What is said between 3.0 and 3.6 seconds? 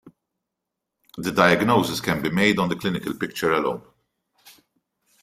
picture